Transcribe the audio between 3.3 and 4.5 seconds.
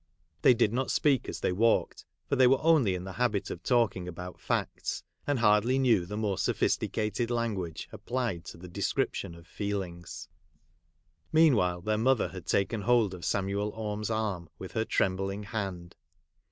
of talking about